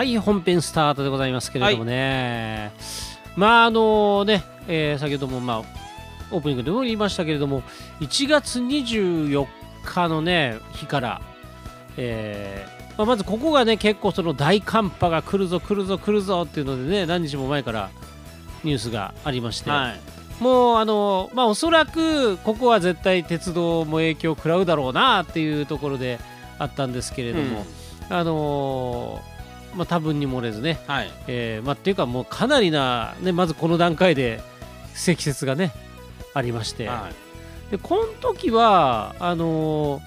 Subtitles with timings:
[0.00, 2.72] はい本編スタートでございますけれどもね、
[3.36, 5.58] まああのね、えー先ほどもまあ
[6.30, 7.60] オープニングでも言いましたけれども
[8.00, 9.46] 1月24
[9.84, 11.20] 日のね日から、
[11.98, 17.90] えーまあ、まずここがね結構その大寒波が来るぞ来るぞ来るぞっていうのでね何日も前から
[18.64, 20.42] ニュースがありまして、はい。
[20.42, 26.18] もうあのまあおそらくここは絶対鉄道も影響を食らうだろうなっていうところで
[26.58, 27.66] あったんですけれども、
[28.08, 29.39] あのー
[29.74, 31.10] まあ多分に漏れずね、はい。
[31.26, 34.40] えーまあっていうかもうかなりなねまずこの段階で
[34.94, 35.72] 積雪がね
[36.34, 37.70] ありまして、はい。
[37.70, 40.02] でこの時はあのー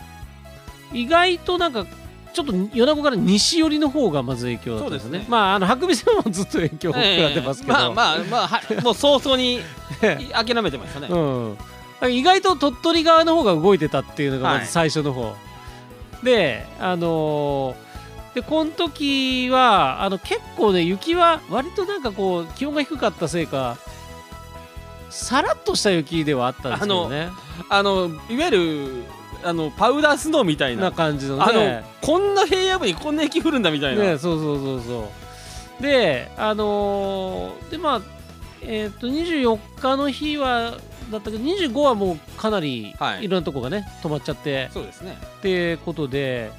[0.96, 1.88] 意外となんか
[2.34, 5.06] ちょっと米子から西寄りの方がまず影響だったんですね。
[5.06, 5.26] そうですね。
[5.30, 7.80] まああの白尾線もずっと影響を食らってますけど、ええ。
[7.82, 9.62] まあまあまあはもう早々に
[10.34, 11.08] 諦めてましたね。
[11.10, 14.66] うん、意外と鳥取側の方が動いてたっていうのがまはい。
[14.66, 15.36] ず最初の方、
[16.24, 17.83] であのー
[18.34, 23.78] でこの時はあの結構ね雪は割となんかこう気温が低かったせいか
[25.10, 27.30] さらっとした雪ではあったんですけどね。
[27.70, 29.04] あのいわゆる
[29.44, 30.84] あのパウダースノーみたいな。
[30.84, 35.12] な感じのあのねこんな平野部にこんな雪降るんだみたいな、ねそうそうそうそ
[35.80, 35.84] う。
[35.84, 38.02] であのーでまあ
[38.62, 40.78] えっ、と24日の日は
[41.12, 43.26] だったけど25はもうかなりはい。
[43.26, 44.70] いろんなとこがね止まっちゃって。
[44.74, 45.16] そうですね。
[45.40, 46.52] ってことで。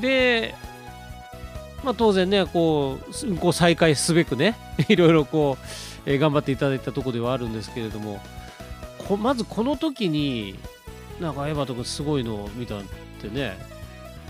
[0.00, 0.54] で、
[1.82, 4.56] まあ、当然ねこうす運行再開すべくね
[4.88, 8.20] いろいろこう、えー頑張っていただいたところではあるんですけれども
[9.08, 10.58] こまずこの時に
[11.20, 12.82] なんかエヴァとかすごいのを見たっ
[13.20, 13.56] てね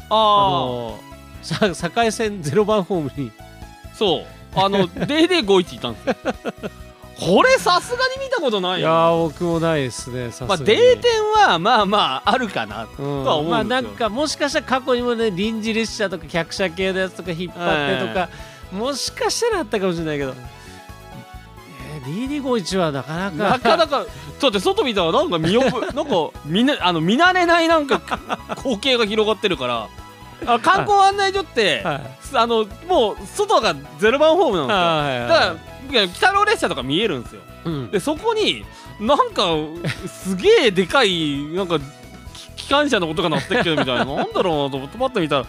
[0.09, 3.33] ああのさ境線ゼロ番ホームに。
[3.39, 4.25] あそう。
[4.55, 6.35] あの 0051いたんですよ
[7.25, 8.79] これさすがに見たことないよ。
[8.79, 10.49] いやー僕もないですねさすがに。
[10.49, 11.13] まあデー点
[11.47, 13.51] はまあまああるかなうんとは思うんですよ。
[13.51, 18.29] まあなんかもしかしたら過去にもね臨時列車とか客車系のやつとか引っ張ってとか、
[18.73, 20.35] もしかしたらあったかもしれないけど、
[21.95, 23.37] えー、DD51 はなかなか。
[23.37, 24.07] なかなか
[24.41, 28.01] だって外見たらなんか見覚え なんかみんなあの見慣れないなんか
[28.57, 29.89] 光景が広がってるから。
[30.45, 32.01] あ観光案内所って、はい。
[32.35, 34.81] あのもう外がゼロ番ホームなんですよ。
[34.81, 35.72] はいはいだからいや
[36.15, 37.43] 北郎列車とか見えるんですよ。
[37.65, 37.91] うん。
[37.91, 38.65] でそこに
[39.01, 39.55] なんか
[40.07, 44.05] すげえでかいなんかき機関車の音が鳴ってっけどみたいな。
[44.07, 45.47] なんだろうなと思ってパッと見たら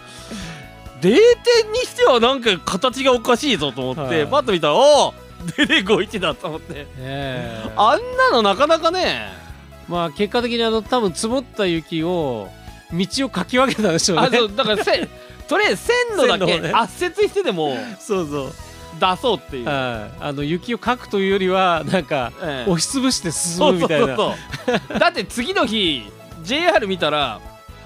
[1.02, 4.28] デー点にしてはなんか形がおかしいぞと思って、はい。
[4.28, 5.14] パッと見たらおお
[5.58, 6.88] デレ51だと思って。
[6.98, 7.82] えー。
[7.82, 9.32] あんなのなかなかね。
[9.88, 12.50] まあ結果的にあの多分積もった雪を
[12.92, 14.28] 道をかき分けたんでしょうね。
[14.28, 15.10] あそうだからせ
[15.48, 18.54] とりあえず線路だけ圧雪してでもそうそう
[19.00, 20.18] 出そうっていう、はい。
[20.20, 22.72] あの雪をかくというよりはなんかええ。
[22.72, 24.16] 押しつぶして進そうそうむみたいな。
[24.16, 24.36] そう
[24.90, 26.04] そう だって次の日
[26.44, 27.40] JR 見たら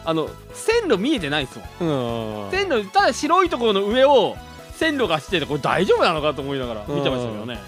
[0.05, 2.45] あの線路見えてないですもん。
[2.45, 2.51] うん。
[2.51, 4.37] 線路ただ白いところの上を
[4.73, 7.59] 線路がしててこれ大丈夫なのかと思いながら見てましたけどね。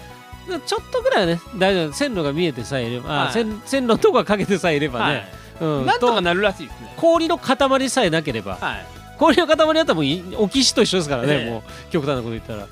[0.66, 1.92] ちょっとぐらいはね大丈夫。
[1.92, 3.32] 線路が見えてさえいれば、あはい。
[3.32, 5.28] 線線路のとこがかけてさえいればはね
[5.60, 6.94] い、うん、なんとかなるらしいですね。
[6.96, 8.56] 氷の塊さえなければ。
[8.56, 8.86] はい。
[9.18, 11.50] 氷の塊だったらもういオキシと一緒ですからね、ええ。
[11.50, 12.66] もう極端なこと言ったら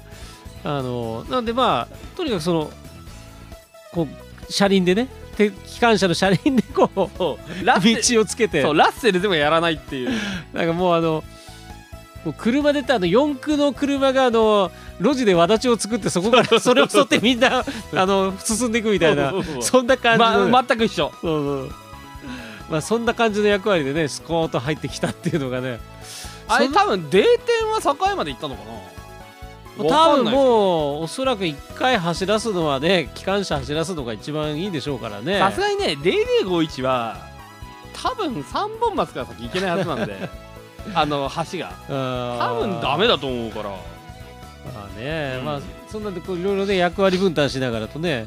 [0.69, 2.71] あのなんでまあとにかくその
[3.91, 8.61] こう車輪でねて機関車の車輪でこうラ道をつけて。
[8.61, 10.11] そうラッセルでもやらないっていう。
[10.53, 11.25] なんかもうあの
[12.25, 14.71] もう車で言ったらあの四駆の車があの
[15.01, 17.65] 路地で輪立ちを作ってそこからそれを沿ってみんな
[17.95, 21.13] あの進んでいくみたいなそんな感じの、ま、全く一緒。
[21.13, 21.29] そうそ
[21.63, 21.73] う。
[22.69, 25.81] まあそんな感じの役割でねスコーンと入ってきたっていうのがね。
[26.51, 28.98] あれ多分デー点は境まで行ったのかな
[29.85, 35.39] 多分もうおそらく1回走らすのはね機関車走らすのが一番いいでしょうからね。
[35.39, 37.17] さすがにね0051は
[37.93, 40.49] 多分三本松から先行けないはずなんで。
[40.95, 41.73] あの橋が。
[41.89, 43.71] 多多分ダメだと思うから。
[43.71, 45.45] まあね、うん。
[45.45, 48.27] まあそんなんでこういろいろね役割分担しながらとね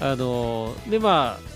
[0.00, 1.50] あのでまあ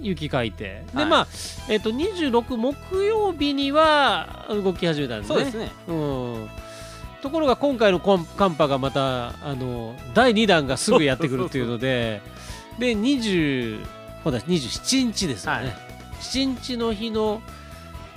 [0.00, 1.04] 雪かいて、はい。
[1.04, 1.26] でまあ
[1.68, 5.34] えっ、と26木曜日には動き始めたんですね。
[5.36, 5.72] そうですね。
[5.88, 6.50] うん
[7.24, 12.20] ところが今回の寒波がまたあの第2弾がすぐやってくるっていうので
[12.78, 13.82] で20
[14.22, 15.74] ほら27日ですよね、はい。
[16.20, 17.40] 7日の日の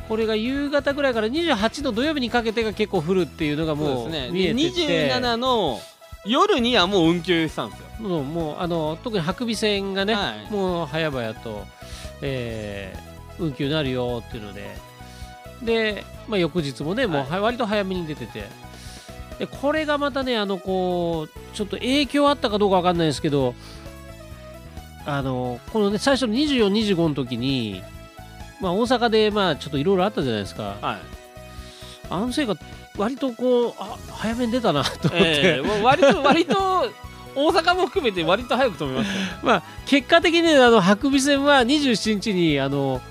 [0.09, 4.30] これが夕方ぐらいから28の土曜日にかけてが結構降るっていうのがもそううですね。
[4.30, 5.09] 見えてて。
[5.13, 5.80] 27の
[6.25, 7.86] 夜にはもう運休したんですよ。
[8.09, 10.51] もうもうあの特に白尾線がね、はい。
[10.51, 11.65] もう早々と、
[12.21, 13.07] えー
[13.39, 14.75] 運休になるよっていうので。
[15.62, 18.45] で、まあ、翌日もね、もうは割と早めに出てて
[19.39, 23.53] でこれがまたねあのこうちょっと影響あったかどうかわかんないですけど
[25.05, 27.81] あのこのね最初の2425の時に、
[28.59, 30.75] まあ、大阪でまあちょっといろいろあったじゃないですか。
[30.81, 30.97] はい。
[32.09, 32.55] あのせいか
[32.97, 36.55] 割とこうあ早めに出たなと思って、ええ割と割と
[37.35, 39.15] 大阪も含めて割と早く止めました。
[39.15, 43.01] よまあ結果的にあの白尾線は27日にあの、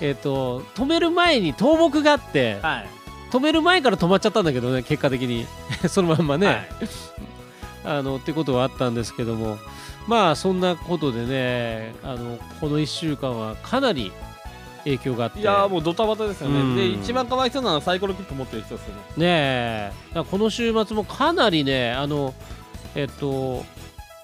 [0.00, 2.95] えー、と止める前に倒木があってはい
[3.30, 5.46] 止める前から止まっちゃったんだけどね結果的に。
[5.88, 6.66] そのまんまね、はい。
[7.84, 9.58] あのってことはあったんですけども。
[10.06, 14.12] まあそんなことでねあのこの1週間はかなり
[14.84, 15.40] 影響があって。
[15.40, 16.76] いやーもうドタバタですよね、うん。
[16.76, 19.00] で一番かわいそうなのはサイコロ切符持ってる人ですよね。
[19.16, 20.24] ねえ。
[20.30, 22.34] この週末もかなりねあの
[22.94, 23.64] えっと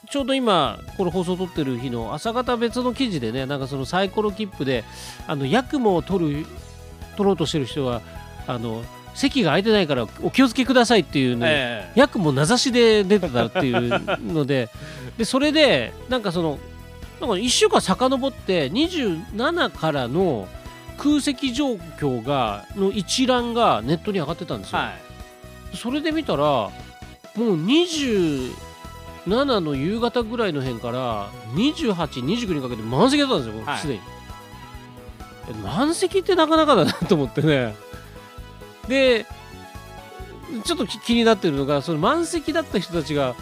[0.08, 4.84] ちょうど今これ放送撮ってる日の朝方別の記事でねなんかそのサイコロ切符で
[5.26, 6.46] あのヤクモを取る
[7.16, 8.02] 取ろうとしてる人は
[8.46, 8.84] あの
[9.14, 14.00] 席が空いてないからお気をつけくださいっていうね、えヤクモ名指しで出てたっていう
[14.32, 14.70] ので
[15.18, 16.58] でそれでなんかその
[17.20, 20.48] なんか1週間遡って27からの
[20.96, 24.78] 空席状況がの一覧がネットに上がってたんですよ。
[24.78, 24.88] えは
[25.72, 25.76] い。
[25.76, 26.70] それで見たらも
[27.36, 28.52] う27
[29.60, 33.78] の夕方ぐらいの辺から2829にかけて満席だったんですよもうはい。
[33.78, 34.00] すでに、
[35.50, 37.74] え満席ってなかなかだなと思ってね
[38.88, 39.26] で
[40.64, 43.34] ちょっとき気になってるのがその満席だった人たちが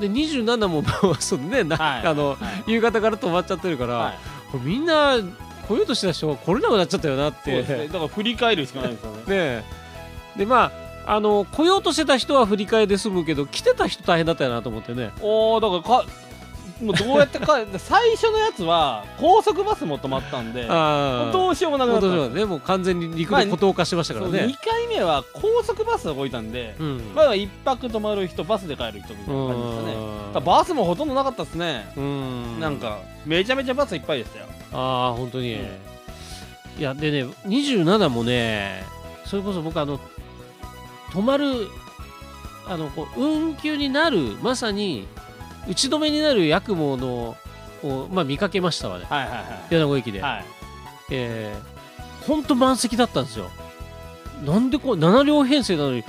[0.00, 0.82] で27も
[1.20, 2.36] そのねな、はいあのは
[2.66, 2.72] い。
[2.72, 4.18] 夕方から止まっちゃってるから、はい。
[4.50, 5.18] これみんな
[5.68, 7.62] 来ようとした人が来れなくなっちゃったよなって。
[7.62, 7.86] ね。
[7.86, 9.18] だから振り返るしかないですよね。
[9.22, 9.64] ねえ。
[10.36, 10.72] でま
[11.06, 15.12] ああの来ようとしてた人は振り替えで済むけど来てた人大変だったよなと思ってね。
[15.20, 16.10] おーだからか
[16.82, 22.06] もうどうやってか最初のやつは高速バスも止まったんでああどうしようもなくなった。
[22.06, 27.12] んでもう完全に陸の孤島化してましたからそうね2回目は高速バスが動いたんで、うん。
[27.14, 30.46] まだ1泊泊まる人バスで帰る人みたいな感じでしたね。
[30.46, 32.60] バスもほとんどなかったですね、うん。
[32.60, 34.46] なんかめちゃめちゃバスいっぱいでしたよ。
[34.72, 35.60] ああ本当に、うん。
[36.80, 38.82] いやでね27もね
[39.26, 40.00] それこそ僕あの
[41.12, 41.68] 止まる
[42.66, 45.06] あのこう運休になるまさに
[45.68, 47.36] 打ち止めになるヤクモの
[47.82, 49.06] を、まあ、見かけましたわね。
[49.08, 49.34] はいは
[49.70, 50.32] い米子駅で、はい。
[50.32, 50.44] はい
[51.10, 53.50] えー、ほんと満席だったんですよ。
[54.44, 56.04] なんでこう7両編成なのに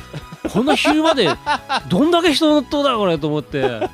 [0.52, 1.30] こんな昼まで
[1.90, 3.90] どんだけ人乗っとうだこれと思って。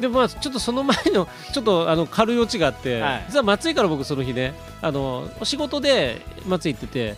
[0.00, 3.24] でまあちょっとその前のちょっとあの軽いオチがあって、はい。
[3.28, 7.16] 実は松井から僕その日ねあのお仕事で松井行ってて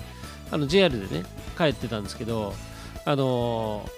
[0.51, 1.25] あの JR でね
[1.57, 2.55] 帰ってたんですけど
[3.05, 3.89] あの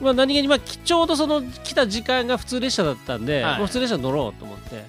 [0.00, 3.58] まあ、何気に、まあ、きちょうどその来た時間が普通列車だったんで、はい。
[3.58, 4.84] もう普通列車乗ろうと思って。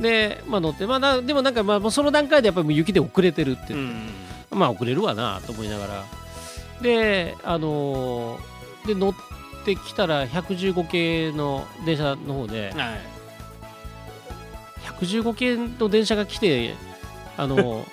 [0.00, 3.76] で、まあ、乗って、まあ、なでもなんかまあもうその段階でやっぱりもう雪で遅れてるってう。
[3.76, 4.10] ん
[4.50, 6.04] まあ遅れるわなと思いながら。
[6.82, 9.14] であのーで乗っ
[9.64, 12.72] てきたら115系の電車の方で。
[12.74, 13.00] はい。
[15.00, 16.74] 115系の電車が来て
[17.36, 17.84] あの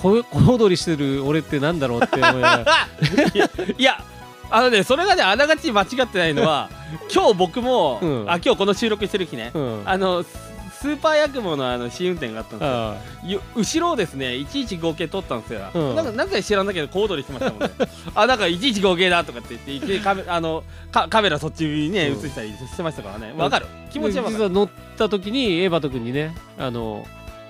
[0.00, 2.88] 小 小躍りしてる俺ってなんだろうって思いながら。
[3.76, 4.02] いや
[4.50, 6.70] あのねそれがねあながち間違ってないのは
[7.12, 8.30] 今日僕も、うん。
[8.30, 9.82] あ今日この収録してる日ね、うん。
[9.84, 10.48] ああのス
[10.80, 13.40] スーパーヤクモのあの試運転があったんですよ。
[13.56, 15.96] 後ろをですね115系取ったんですよ、うん。
[15.96, 17.70] なんかなんか知らんだけど小躍りしてましたもんね。
[18.14, 20.62] あなんか115系だとかって言ってカメあの
[20.92, 22.28] カカメラそっちにね映うん。
[22.28, 23.34] したりしてましたからね。
[23.36, 23.66] わかる。
[23.90, 24.38] 気持ちはわかる。
[24.38, 27.04] 実は乗った時にエバト君にねあの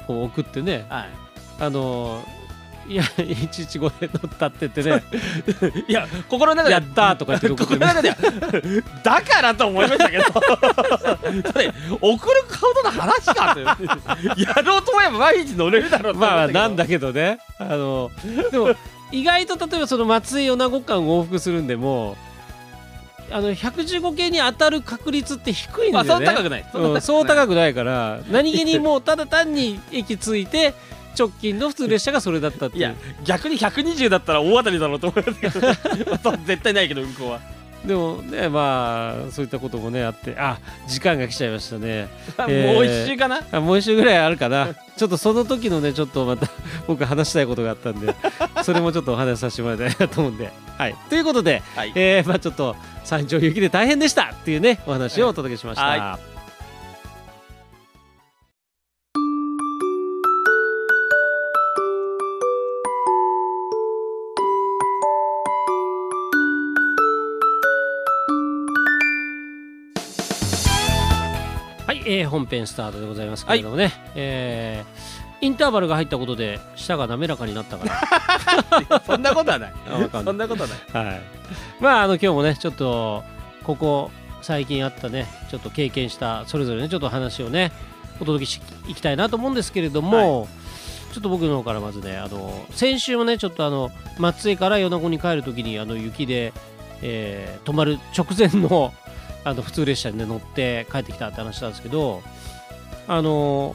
[0.07, 0.87] こう送ってね。
[0.89, 1.09] はい。
[1.61, 2.25] あの
[2.89, 5.03] いや115で乗ったって言ってね。
[5.87, 8.17] いや心の中でやったーとか言って送って心の中では
[9.03, 10.25] だからと思いましたけど。
[11.53, 12.19] それ送る
[12.49, 13.75] ことの話かとや
[14.65, 17.39] ろうと思えば毎日乗れるだろうまあなんだけどね。
[17.59, 18.11] あの
[18.51, 18.75] でも
[19.13, 22.17] 意外と例えばその松井米子間を往復するんでも
[23.31, 27.03] あの115系に当たる確率って低いんだよね、まあそんな高くない。
[27.03, 30.73] そう高くないから何気にもうただ単に駅着いて
[31.19, 32.81] 直近の普通列車がそれだったっていう。
[32.81, 32.95] いや
[33.25, 35.71] 逆に120だったら大当たりだろうと思い ますけど、ま
[36.15, 37.41] あそう絶対ないけど運行は
[37.85, 40.37] でもねまあそういったこともねあって。
[40.39, 40.59] あ
[40.89, 42.09] 時間が来ちゃいましたね。
[42.49, 43.41] え ーもう一周かな？
[43.53, 44.69] あもう一週ぐらいあるかな。
[44.97, 46.49] ちょっとその時のねちょっとまた
[46.87, 48.15] 僕話したいことがあったんで
[48.65, 50.51] それもちょっとお話しさせてもらいたいなと思うんで。
[50.77, 50.97] はい。
[51.09, 51.93] ということで、はい。
[51.95, 56.19] えーまあちょっと山頂雪で大変でしたっていうねお話をお届けしました、は
[71.89, 77.87] はい、えー本編スタートでございますけれどもね、えーインターバルが入ったことで舌が滑らかになったか
[79.07, 79.73] そんなことは ない。
[79.87, 81.07] そんなことはない。
[81.07, 81.21] はい、
[81.81, 83.25] まああの今日もねちょっと
[83.63, 84.11] ここ
[84.43, 87.73] 最近あったねちょっと経験したそれぞれねちょっと話をね
[88.21, 90.47] お届けしていきたいなと思うんですけれども、
[91.15, 96.53] ちょっと僕の方からまずねあの先週もねちょっとあの松江から米子に帰る時にあの雪で、
[97.01, 98.93] えー泊まる直前の
[99.49, 102.23] あの普通列車に、ね、乗って帰ってきたって話なんですけど
[103.07, 103.75] あの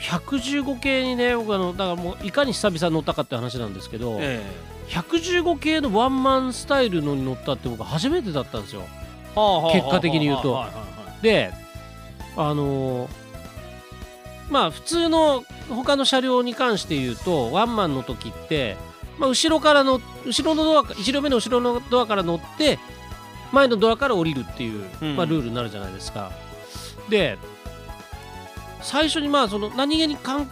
[0.00, 4.42] 115系にね僕あのだからもういかに久々に乗ったかって話なんですけど、え
[4.88, 8.82] 115系のワンマンスタイルのに乗ったって僕初めてだったんですよ。
[9.72, 10.64] 結果的に言うと。
[11.22, 11.52] で
[12.36, 13.22] あのー
[14.50, 18.76] まあ普通の他の車両に関して言うとワンマンの時って、
[19.18, 22.78] まあ、後ろからの後ろのドアか1両目の後ろのドアから乗って
[23.52, 25.16] 前のドアから降りるっていう、うん。
[25.16, 26.30] まあ、ルールになるじゃないですか。
[27.08, 27.38] で
[28.80, 30.50] 最初にまあその何気にかん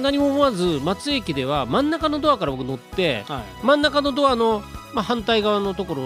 [0.00, 3.66] 何も思わず松江駅では真ん中のドアから僕乗ってはい。
[3.66, 4.62] 真ん中のドアの、
[4.94, 6.02] まあ、反対側のところ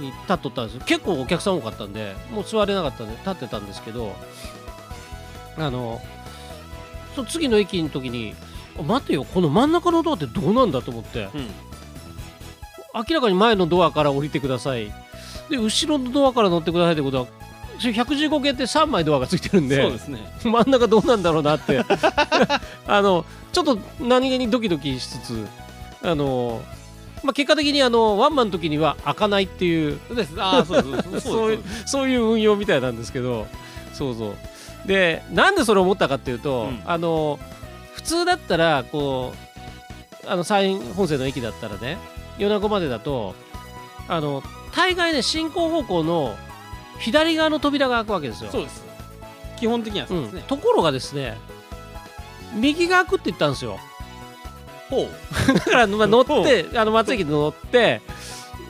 [0.00, 0.82] に立っとったんですよ。
[0.86, 4.14] 結構お客さん多かったんでもう座れなかったんで立ってたんですけど
[5.58, 6.00] あの
[7.14, 8.34] その次の駅の時に
[8.78, 11.50] あ待てよこの真ん中のドアってどうなんだと思ってうん。
[12.94, 14.90] 明らかに前のドアから降りてください
[15.48, 17.26] で後ろのドアから乗ってくださいってことは
[17.78, 19.82] それ115系って3枚ドアがついてるんで。
[19.82, 20.18] そうですね。
[20.44, 21.82] 真ん中どうなんだろうなって。
[22.86, 25.46] あのちょっと何気にドキドキしつつ
[26.02, 26.62] あの、
[27.22, 29.98] まあ、結果的にあのワンマンの時には開かないっていう。
[30.08, 30.34] そうです。
[30.38, 31.20] ああそうそうそう。
[31.20, 33.46] そういうそういう運用みたいなんですけど。
[33.92, 34.88] そうそう。
[34.88, 36.80] でなんでそれを思ったかっていうと、うん。
[36.86, 37.38] あの
[37.94, 39.34] 普通だったらこ
[40.24, 41.98] うあの山陰本線の駅だったらね
[42.38, 43.34] 米子までだと
[44.08, 44.42] あの
[44.74, 46.36] 大概ね進行方向の
[46.98, 48.50] 左側の扉が開くわけですよ。
[48.50, 48.84] そうです。
[49.58, 50.46] 基本的にはそうですね、うん。
[50.46, 51.38] ところがですね
[52.54, 53.78] 右が開くって言ったんですよ。
[54.88, 55.08] ほ
[55.52, 58.00] だからまあ 乗ってあの松駅で乗って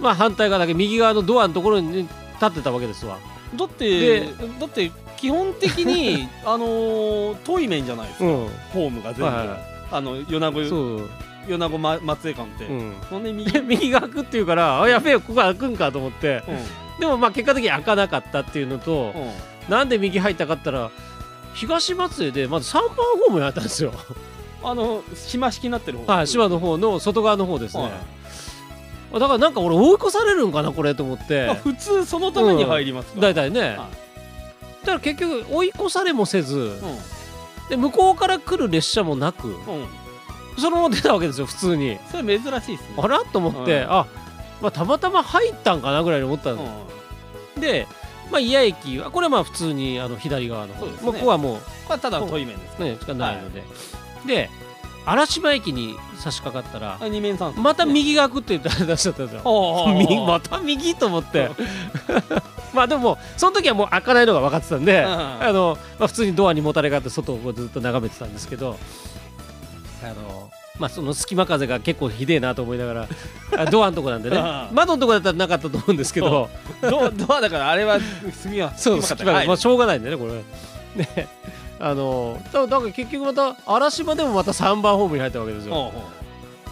[0.00, 2.08] まあ反対側だけ右側のドアのところに立
[2.46, 3.18] ってたわけですわ。
[3.54, 8.32] うだってでだって基本的に あのー遠い面じゃないですか、うん。
[8.72, 9.58] ホームが全部、はいはい。
[9.92, 10.68] あの米子。
[10.68, 11.10] そう、
[11.46, 13.50] 米子ま松江間って、うん、ほんで右。
[13.50, 16.42] で 右が開くっていうからあやべえここ開くんかと思って。
[16.48, 17.00] うん。
[17.00, 19.70] でもまあ結果的に開かなかったっていうのとうん。
[19.70, 20.90] なんで右入ったかったら
[21.54, 23.92] 東松江でまず3番ホームにあったんですよ。
[24.62, 26.12] あの島式になってる方。
[26.12, 29.20] はい島の方の外側の方ですね、はい。
[29.20, 31.46] だからなんか俺追い越されるんかなこれと思って。
[31.46, 33.20] まあ、普通そのために入りますか。
[33.20, 33.76] ら、大体ね、はい。
[33.76, 33.88] だか
[34.94, 36.72] ら結局追い越されもせず、う
[37.68, 39.56] で向こうから来る列車もなくんうん
[40.58, 41.98] そのまま出たわけですよ普通に。
[42.10, 42.78] それ珍しいですね。
[42.96, 43.20] あら？
[43.24, 43.92] と思って、うん。
[43.92, 44.06] あ、
[44.60, 46.86] まあ、たまたま入ったんかなぐらいに思ったの、
[47.56, 47.60] うん。
[47.60, 47.86] で、
[48.30, 50.86] まあ、伊谷駅はこれはまあ普通にあの左側の方。
[50.86, 51.04] ですね。
[51.04, 51.60] もうここはもこ
[51.90, 53.62] れはただの遠い面ですうねしかないので、
[54.26, 54.50] で
[55.04, 60.26] 嵐島駅に差し掛かったらあ二面三線また右が開くって言って出しちゃったんですよ。
[60.26, 60.94] また右？
[60.96, 61.50] と思って。
[62.74, 65.08] まあでもその時はもう開かないのが分かってたんで、うん。
[65.08, 68.76] あのまあ、普通にドアにもたれがあって外をずっと眺めてたんですけど
[70.02, 73.08] あのまあその隙間風が結構ひでえなと思いながら
[73.56, 74.36] あ ドアのとこなんでね。
[74.72, 76.48] 窓のとこだったらなかったと思うんですけど。
[76.82, 77.98] ドドアだからあれは
[78.42, 80.32] 次はそう隙間風、まあしょうがないんでねこれ。
[80.96, 81.28] ね。
[81.78, 85.92] あのだだから結局また嵐島でもまた3番ホームに入ったわけですよ。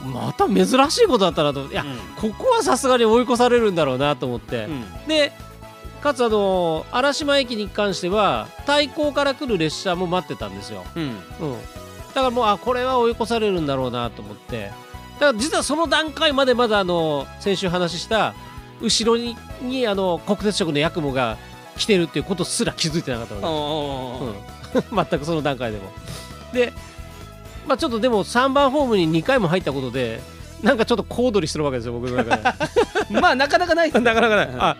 [0.04, 1.60] また珍しいことだったなと。
[1.60, 4.84] 思っていや、うここはさすがに追い越されるんだろうなと思って、うん。
[5.08, 5.32] で
[6.02, 11.02] かつあの嵐島駅に関しては対向から来る列車も待ってたんですよ、うん。
[11.02, 11.12] うん、
[12.14, 14.70] だからもうあこれは追い越されるんだろうなと思って。
[15.14, 18.34] だから実はその段階までまだあの先週話した
[18.80, 21.38] 後ろににあの国鉄色のヤクモが
[21.76, 23.40] 来てるっていうことすら気づいてなかったわ
[24.72, 24.80] け。
[24.80, 25.92] で 全くその段階でも。
[26.52, 26.72] で、
[27.66, 30.20] まあ、ちょっとでも3番ホームに2回も入ったことで
[30.62, 32.42] なんかちょっと小躍りしてるわけですよ僕の中で。
[33.20, 34.48] まあなかなかない なかなかない。
[34.58, 34.76] あ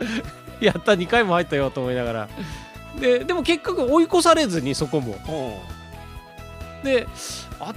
[0.60, 2.28] やった2回も入ったよと思いながら。
[3.00, 5.62] ででも結局追い越されずにそこも
[6.84, 7.08] で
[7.58, 7.74] あ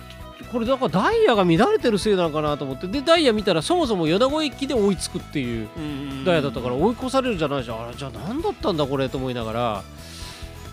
[0.51, 7.81] これだからダイヤが乱れてるせいなのかなと思ってでダイヤ見たらそもそも米子駅で追いつくっていううんダイヤだったから追い越されるじゃないじゃん。
[7.81, 9.83] あれじゃあ何だったんだこれと思いながら。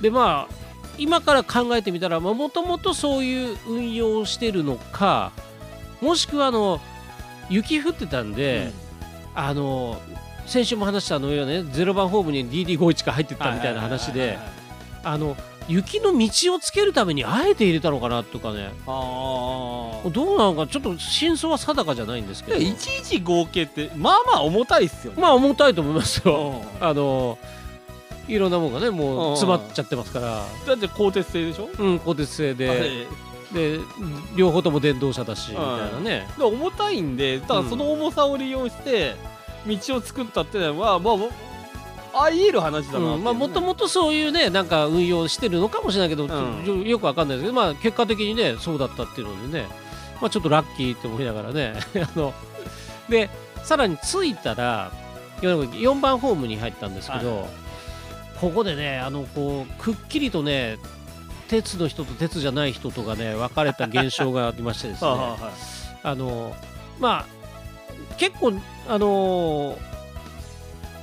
[0.00, 0.54] でまあ
[0.98, 5.32] 今から考えてみたらもともとそういう運用をしてるのか
[6.00, 6.80] もしくはあの
[7.50, 8.72] 雪降ってたんで、
[9.34, 10.00] あの
[10.46, 14.38] 先週も話したあのようね0番ホームに DD51 が入ってったみたいな話で
[15.02, 15.36] あの
[15.68, 18.72] 雪の道をつけるためにあえて入れたのかなとかね。
[18.86, 22.58] ああどうなのかちょっと真相は定かじゃないんですけど。
[22.58, 25.22] 115系ってまあまあ重たいっすよね。
[25.22, 26.62] まあ重たいと思いますよ。
[26.80, 26.86] うん。
[26.86, 27.38] あの
[28.28, 31.68] いろんなものがねもう詰まっちゃってますから、だって鋼鉄製でしょ？
[31.78, 33.06] うん、鋼鉄製あでれ。
[33.52, 33.78] で
[34.34, 39.14] 両方とも電動車だしみたいなね、重たいんでだからその重さを利用して
[39.66, 41.30] 道を作ったっていうのはまあもう
[42.22, 46.26] ありえる話だなまあもともとそういうねなんか運用してるのかもしれないけど、
[46.84, 49.66] よくわかんないですけどまあ結果的にねそうだったっていうのでね
[50.20, 52.32] まあ、ちょっとラッキーって思いながらね あの
[53.08, 53.28] で
[53.62, 54.90] さらに着いたら
[55.40, 57.46] 4番ホームに入ったんですけど、はい。
[58.40, 60.78] ここでねあのこうくっきりとね
[61.48, 65.10] 鉄の人と鉄じゃない人とがね分かれた現象がありましてですね。
[66.02, 66.54] あの
[66.98, 68.54] まあ結構
[68.88, 69.76] あの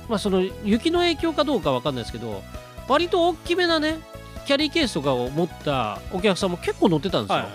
[0.08, 2.42] まあその雪の影響かどうかわかんないですけど
[2.88, 3.98] 割と大きめなね
[4.46, 7.48] キャリーケースとかを持ったお客さんも結構乗ってたんですよ、は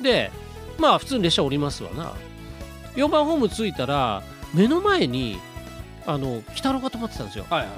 [0.00, 0.02] い。
[0.02, 0.30] で
[0.78, 2.14] まあ普通に列車降りますわな。
[2.94, 4.22] 4番ホーム着いたら
[4.54, 5.38] 目の前に
[6.06, 7.46] あの鬼太郎が止まってたんですよ。
[7.50, 7.70] はいはい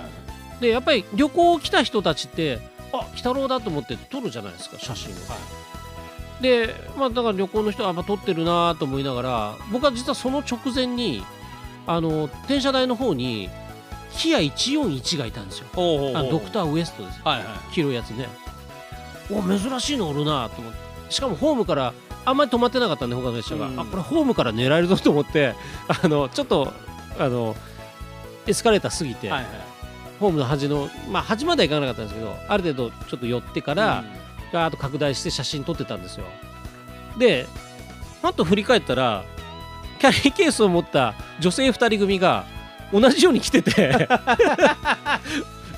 [0.63, 2.61] でやっぱり旅行来た人たちって
[2.93, 5.17] あ鬼太郎だと思って撮るじゃないですか写真を、
[6.41, 11.25] でまあだから旅行の人はやっぱ撮ってるなと思いながら僕は実はその直前に
[11.87, 13.51] あの電車台の方に
[14.17, 15.67] キア141がいたんですよ。
[15.75, 17.23] あのドクターウエストですよ。
[17.25, 17.47] はいはい。
[17.73, 18.29] 黄色いやつね。
[19.31, 20.79] お珍しいのおるなと思って。
[21.11, 23.81] しかもホームからあんまり止まってなかったんで他の列車が、うん。
[23.81, 25.55] あこれホームから狙えるぞと思って。
[25.89, 26.73] あのちょっと
[27.19, 27.57] あの
[28.47, 29.51] エスカレーター過ぎて、はいはい。
[30.21, 34.05] ホームの端のまあ端までは行かなかったんですけどある程度ちょっと寄ってから、
[34.53, 36.25] ガーッと拡大して写真撮ってたんですよ。
[37.19, 37.47] で
[38.23, 39.25] パッと振り返ったら
[39.99, 42.45] キャリーケースを持った女性2人組が
[42.93, 44.09] 同じように来てて。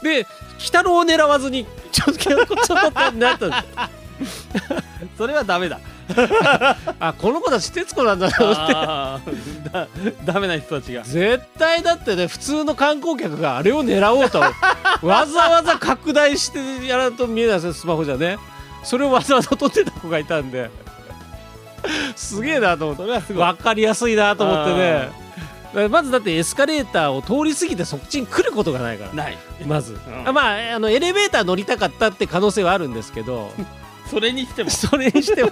[0.02, 2.46] で鬼太郎を狙わずにちょっとちょっ
[2.92, 4.82] となったんですよ
[5.18, 5.80] それはダメだ
[7.00, 9.88] あこの子たち徹子なんだと思ってだ
[10.24, 14.40] ダメな人たちが絶対だってね普通の観光客があれを狙おうと
[15.06, 18.36] わざわざ拡大してやらんと見えないですよスマホじゃね
[18.82, 20.70] それをわざわざ撮ってた子がいたんで
[22.14, 25.23] すげえなと思って分かりやすいなと思ってね
[25.90, 29.12] まずだってエスカレーターを通り過ぎてそっちに来ることがないから。
[29.12, 29.38] ない。
[29.66, 29.98] まず、ん。
[30.24, 33.50] あまああのエレベーター乗りたかったって可能性はあるんですけど。
[34.08, 34.70] それにしても。
[34.70, 35.50] それにしても。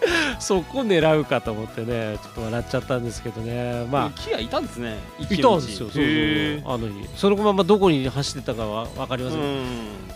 [0.40, 3.86] そこ狙うかと思ってねちょっと笑っちゃったんですけどね。
[3.90, 4.10] まあ。
[4.10, 7.08] キアいたんですねいたんですよそうそうへあの日。
[7.16, 9.40] そのままどこに走ってたかは分かりません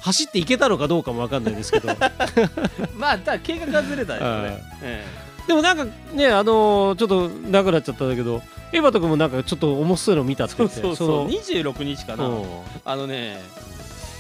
[0.01, 1.93] 走っていけたのかどうかも分かんないですけど。
[1.93, 1.95] う
[2.97, 4.65] んまあただ計画がずれたんですよね。
[4.83, 12.27] えでもなんかねあのーちょっとなくなっちゃったんだけどエヴァとかもなんかちょっと重そうなの見たってそうそうそうの26日かな。
[12.27, 12.45] うん。
[12.85, 13.41] あのね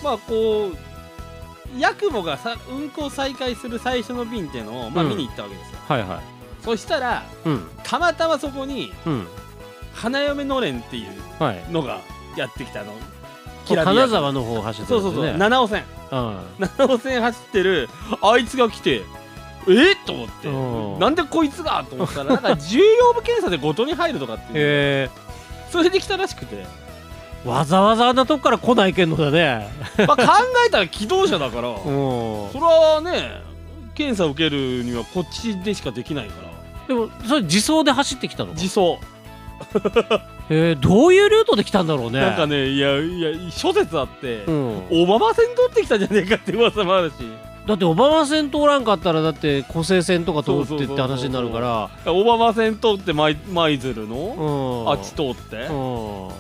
[0.03, 0.77] まあこう
[1.79, 6.19] ヤクモがさ運行再開する最初の便っていうのを、まあ、うん見に行ったわけですよ、はいはい。
[6.63, 7.67] そしたらうん。
[7.83, 9.27] たまたまそこにうん。
[9.93, 11.65] 花嫁のれんっていうはい。
[11.73, 12.01] のが
[12.37, 12.93] やってきたの。
[13.65, 15.85] きらびや金沢の方走ってたそうそうそう、七尾線。
[16.13, 16.39] うん。
[16.59, 17.89] 七尾線走ってる
[18.23, 19.03] あいつが来て
[19.69, 19.97] えっ？
[20.05, 20.49] と思って。
[20.49, 20.99] うん。
[20.99, 21.85] なんでこいつが？
[21.89, 24.51] と思ったらなんか重要部検査でごとに入るとかっていう。
[24.55, 25.11] え。
[25.71, 29.69] それで来たらしくて、ー、わざわざあんなとこから来ないけんのだね。
[30.07, 30.23] まあ、考
[30.67, 31.69] えたら機動車だから。
[31.71, 31.77] うん。
[31.77, 33.43] それはね
[33.95, 36.55] 検査受けるにはこっちでしかできないから。
[36.87, 38.99] でもそれ自走で走ってきたの自走、
[40.51, 42.21] えー、どういうルートで来たんだろうね。
[42.21, 47.15] なんかねいやいや諸説あってう、ん、オバマ線取ってきたんじゃねえかって噂もあるし
[47.67, 52.13] だってオバマ線通らんかったらだって湖西線とか通ってって話になるから。
[52.13, 54.91] オバマ線通って舞舞鶴の、うん。
[54.91, 55.69] あっち通って、うん。
[55.71, 56.31] ど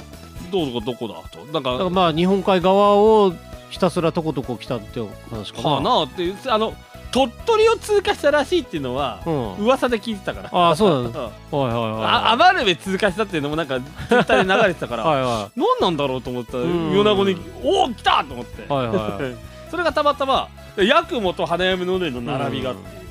[0.73, 1.39] こどこだと？
[1.53, 3.33] なんかだからまあ日本海側を
[3.71, 5.77] ひたすらとことこ来たって話かな。
[5.77, 6.75] かなっていうあの
[7.11, 9.55] 鳥取を通過したらしいっていうのはうん。
[9.65, 10.51] 噂で聞いてたから。
[10.53, 11.33] ああそうなの？
[11.53, 11.59] うん。
[11.59, 16.93] はいはいはいあ暴れ部通過したっていうのもなんかツイッターで流れてたから、 はいは何なんだろうと思ったらうん。
[16.93, 19.35] 米子におお来たと思って、いはいはい。
[19.71, 20.49] それがたまたま
[20.83, 23.05] ヤクモと花嫁のれの並びがっていう、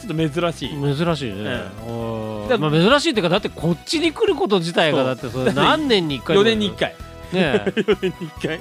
[0.00, 6.94] ちょっと珍しい、珍しいね、えうんだまあ珍しいっていうかだってこっちに来ること自体がだってそれ何年に1回4年に1回。
[7.32, 8.60] ね4 年に1回。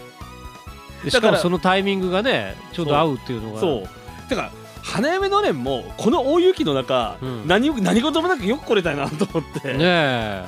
[1.04, 3.60] でしかもそのタイミングがねちょうど合うっていうのが。
[3.60, 3.90] そう。
[4.30, 7.44] だから花嫁のれんもこの大雪の中、うん。
[7.48, 10.44] 何何事もなくよく来れたなと思って、ねえ。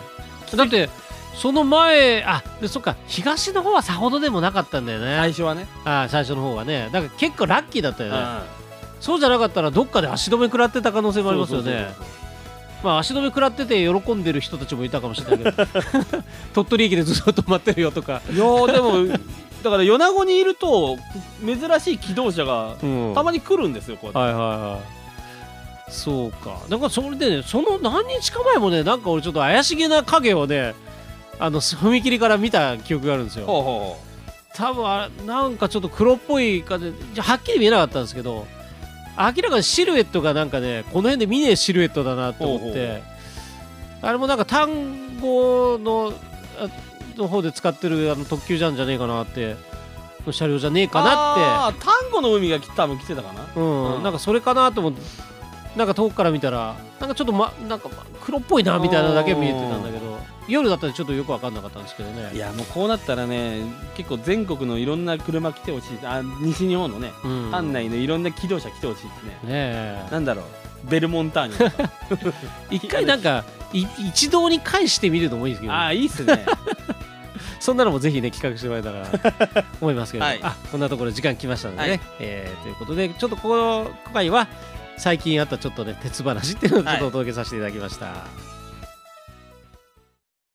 [0.55, 0.89] だって
[1.35, 5.67] その前あでそっか東の方はさほどでもなかったんだよね、最初はね。
[5.83, 6.89] あ最初の方はね。
[6.91, 11.89] だから結構ラッキーだったよね、うそうじゃなかったらどっかで足止め食らってた可能性もありますよね。
[12.83, 15.67] まあ足止め食らってて喜んでる人たちもいたかもしれないけど。
[16.53, 19.17] 鳥取駅でずっと止まってるよとか、いやーでも
[19.63, 20.97] だから米子にいると
[21.43, 23.13] 珍しい機動車がうん。
[23.15, 25.91] たまに来るんですよこうやって、はいはいはい。
[25.91, 26.59] そうか。
[26.69, 30.75] だからそれでねその何日か前もねなんか俺ちょっと怪しげな影をね
[31.39, 33.45] あの踏切から見た記憶があるんですよ。
[33.45, 33.97] ほうほ
[34.55, 36.79] 多分あれなんかちょっと黒っぽい感
[37.13, 38.47] じはっきり見えなかったんですけど
[39.17, 43.01] 明らかにシルエットがなんかねこの辺で見ねえシルエットだなと思ってほうほう。
[44.01, 46.13] あれもなんか単語の
[46.57, 46.69] あ
[47.17, 49.55] の方で使ってるあの特急じゃんじゃねえかなって
[50.25, 51.15] の車両じゃねえうかなって。
[51.43, 53.45] あー丹後の海がき多分来てたかな。
[53.55, 54.03] うんうん。
[54.03, 55.01] なんかそれかなと思って
[55.75, 57.89] なんか遠くから見たらなんかちょっと、ま、なんか
[58.23, 60.04] 黒っぽいなみたいなのだけ見えてたんだけど
[60.47, 62.31] 夜だったらちょっとよく分かんなかったんですけどね。
[62.33, 63.63] いやもうこうなったらね
[63.95, 65.99] 結構全国のいろんな車来てほしい。
[66.03, 67.51] あ西日本のね、うん。
[67.51, 69.29] 班内のいろんな機動車来てほしいですね。
[69.31, 70.07] ねえ。
[70.11, 70.89] なんだろう。
[70.89, 71.55] ベルモンターニ
[72.77, 76.45] 一回なんかい一堂に返してみるのもいいですけど、ああいいっすね。
[77.59, 80.39] そんなのもぜひね企画してもらえたら 思いますけど、はい。
[80.43, 81.99] あこんなところ時間来ましたのでね、はい。
[82.19, 84.47] えーということでちょっとこの今回は
[84.97, 88.54] 最近あったちょっとね鉄話っていうのをちょっとお届けさせていただきました。